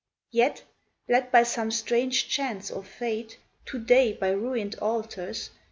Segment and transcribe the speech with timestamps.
[0.31, 0.63] Yet,
[1.07, 5.51] led by some strange chance or fate To day by ruined altars.